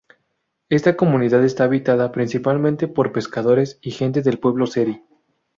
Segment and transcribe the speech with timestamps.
[0.69, 5.03] Esta comunidad está habitada principalmente por pescadores y gente del pueblo seri.